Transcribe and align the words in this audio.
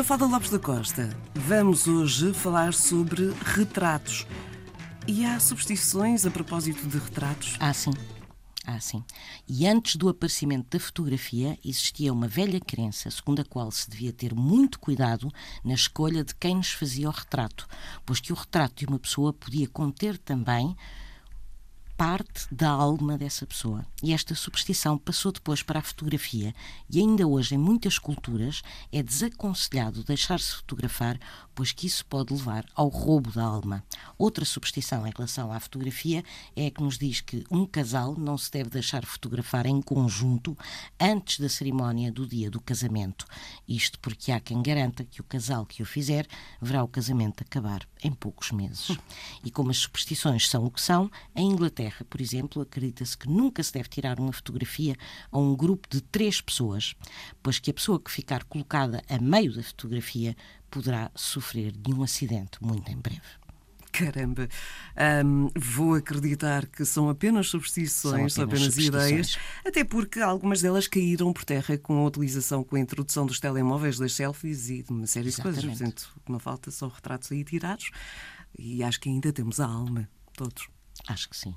Mafalda 0.00 0.24
Lopes 0.24 0.48
da 0.48 0.58
Costa, 0.58 1.10
vamos 1.34 1.86
hoje 1.86 2.32
falar 2.32 2.72
sobre 2.72 3.34
retratos. 3.44 4.26
E 5.06 5.26
há 5.26 5.38
superstições 5.38 6.24
a 6.24 6.30
propósito 6.30 6.88
de 6.88 6.96
retratos? 6.96 7.58
Ah, 7.60 7.74
sim. 7.74 7.90
Ah, 8.66 8.80
sim. 8.80 9.04
E 9.46 9.66
antes 9.66 9.96
do 9.96 10.08
aparecimento 10.08 10.70
da 10.70 10.82
fotografia, 10.82 11.58
existia 11.62 12.14
uma 12.14 12.26
velha 12.26 12.58
crença 12.58 13.10
segundo 13.10 13.42
a 13.42 13.44
qual 13.44 13.70
se 13.70 13.90
devia 13.90 14.10
ter 14.10 14.34
muito 14.34 14.80
cuidado 14.80 15.30
na 15.62 15.74
escolha 15.74 16.24
de 16.24 16.34
quem 16.34 16.56
nos 16.56 16.70
fazia 16.70 17.06
o 17.06 17.12
retrato, 17.12 17.68
pois 18.06 18.20
que 18.20 18.32
o 18.32 18.36
retrato 18.36 18.76
de 18.76 18.86
uma 18.86 18.98
pessoa 18.98 19.34
podia 19.34 19.68
conter 19.68 20.16
também 20.16 20.74
parte 22.00 22.46
da 22.50 22.70
alma 22.70 23.18
dessa 23.18 23.46
pessoa. 23.46 23.84
E 24.02 24.14
esta 24.14 24.34
superstição 24.34 24.96
passou 24.96 25.30
depois 25.30 25.62
para 25.62 25.80
a 25.80 25.82
fotografia 25.82 26.54
e 26.88 26.98
ainda 26.98 27.26
hoje 27.26 27.54
em 27.54 27.58
muitas 27.58 27.98
culturas 27.98 28.62
é 28.90 29.02
desaconselhado 29.02 30.02
deixar-se 30.02 30.56
fotografar, 30.56 31.20
pois 31.54 31.72
que 31.72 31.86
isso 31.86 32.06
pode 32.06 32.32
levar 32.32 32.64
ao 32.74 32.88
roubo 32.88 33.30
da 33.30 33.44
alma. 33.44 33.84
Outra 34.16 34.46
superstição 34.46 35.06
em 35.06 35.12
relação 35.14 35.52
à 35.52 35.60
fotografia 35.60 36.24
é 36.56 36.68
a 36.68 36.70
que 36.70 36.82
nos 36.82 36.96
diz 36.96 37.20
que 37.20 37.44
um 37.50 37.66
casal 37.66 38.16
não 38.16 38.38
se 38.38 38.50
deve 38.50 38.70
deixar 38.70 39.04
fotografar 39.04 39.66
em 39.66 39.82
conjunto 39.82 40.56
antes 40.98 41.38
da 41.38 41.50
cerimónia 41.50 42.10
do 42.10 42.26
dia 42.26 42.50
do 42.50 42.62
casamento. 42.62 43.26
Isto 43.68 43.98
porque 43.98 44.32
há 44.32 44.40
quem 44.40 44.62
garanta 44.62 45.04
que 45.04 45.20
o 45.20 45.24
casal 45.24 45.66
que 45.66 45.82
o 45.82 45.86
fizer 45.86 46.26
verá 46.62 46.82
o 46.82 46.88
casamento 46.88 47.42
acabar 47.42 47.86
em 48.02 48.10
poucos 48.10 48.52
meses. 48.52 48.96
E 49.42 49.50
como 49.50 49.70
as 49.70 49.78
superstições 49.78 50.48
são 50.48 50.66
o 50.66 50.70
que 50.70 50.80
são, 50.80 51.10
em 51.34 51.50
Inglaterra 51.50 51.89
Inglaterra, 51.90 52.06
por 52.08 52.20
exemplo, 52.20 52.62
acredita-se 52.62 53.18
que 53.18 53.28
nunca 53.28 53.62
se 53.62 53.72
deve 53.72 53.88
tirar 53.88 54.18
uma 54.18 54.32
fotografia 54.32 54.96
a 55.30 55.38
um 55.38 55.54
grupo 55.56 55.88
de 55.90 56.00
três 56.00 56.40
pessoas, 56.40 56.94
pois 57.42 57.58
que 57.58 57.70
a 57.70 57.74
pessoa 57.74 58.00
que 58.00 58.10
ficar 58.10 58.44
colocada 58.44 59.02
a 59.08 59.18
meio 59.18 59.52
da 59.52 59.62
fotografia 59.62 60.36
poderá 60.70 61.10
sofrer 61.14 61.72
de 61.72 61.92
um 61.92 62.02
acidente 62.02 62.62
muito 62.62 62.90
em 62.90 62.96
breve. 62.96 63.20
Caramba, 63.92 64.48
um, 65.26 65.50
vou 65.56 65.96
acreditar 65.96 66.64
que 66.66 66.84
são 66.84 67.08
apenas 67.08 67.48
superstições, 67.48 68.34
são 68.34 68.44
apenas, 68.44 68.72
são 68.72 68.72
apenas 68.72 68.76
ideias, 68.78 69.38
até 69.66 69.82
porque 69.82 70.20
algumas 70.20 70.62
delas 70.62 70.86
caíram 70.86 71.32
por 71.32 71.44
terra 71.44 71.76
com 71.76 71.98
a 71.98 72.06
utilização, 72.06 72.62
com 72.62 72.76
a 72.76 72.80
introdução 72.80 73.26
dos 73.26 73.40
telemóveis, 73.40 73.98
das 73.98 74.12
selfies 74.12 74.70
e 74.70 74.84
de 74.84 74.92
uma 74.92 75.08
série 75.08 75.28
Exatamente. 75.28 75.60
de 75.60 75.66
coisas. 75.66 75.78
Portanto, 75.78 76.12
o 76.16 76.20
que 76.20 76.32
não 76.32 76.38
falta 76.38 76.70
são 76.70 76.88
retratos 76.88 77.32
aí 77.32 77.42
tirados 77.42 77.90
e 78.56 78.80
acho 78.84 79.00
que 79.00 79.08
ainda 79.08 79.32
temos 79.32 79.58
a 79.58 79.66
alma, 79.66 80.08
todos. 80.34 80.68
Acho 81.08 81.28
que 81.28 81.36
sim. 81.36 81.54